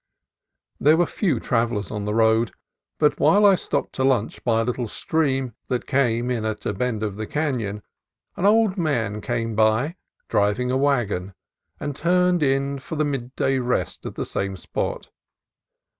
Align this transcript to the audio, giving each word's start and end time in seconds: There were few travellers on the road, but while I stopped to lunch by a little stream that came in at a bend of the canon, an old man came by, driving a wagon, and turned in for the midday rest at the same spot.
There 0.79 0.97
were 0.97 1.05
few 1.05 1.39
travellers 1.39 1.91
on 1.91 2.05
the 2.05 2.13
road, 2.15 2.53
but 2.97 3.19
while 3.19 3.45
I 3.45 3.53
stopped 3.53 3.93
to 3.97 4.03
lunch 4.03 4.43
by 4.43 4.61
a 4.61 4.63
little 4.63 4.87
stream 4.87 5.53
that 5.67 5.85
came 5.85 6.31
in 6.31 6.43
at 6.43 6.65
a 6.65 6.73
bend 6.73 7.03
of 7.03 7.17
the 7.17 7.27
canon, 7.27 7.83
an 8.35 8.45
old 8.47 8.79
man 8.79 9.21
came 9.21 9.53
by, 9.53 9.97
driving 10.27 10.71
a 10.71 10.75
wagon, 10.77 11.35
and 11.79 11.95
turned 11.95 12.41
in 12.41 12.79
for 12.79 12.95
the 12.95 13.05
midday 13.05 13.59
rest 13.59 14.07
at 14.07 14.15
the 14.15 14.25
same 14.25 14.57
spot. 14.57 15.11